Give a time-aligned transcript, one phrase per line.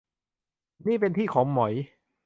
[0.87, 1.73] นี่เป็นที่ของหมอย